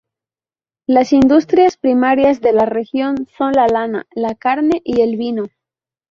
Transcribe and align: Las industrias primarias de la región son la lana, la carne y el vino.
Las 0.87 1.13
industrias 1.13 1.77
primarias 1.77 2.41
de 2.41 2.53
la 2.53 2.65
región 2.65 3.27
son 3.37 3.51
la 3.53 3.67
lana, 3.67 4.07
la 4.15 4.33
carne 4.33 4.81
y 4.83 5.01
el 5.01 5.15
vino. 5.15 5.45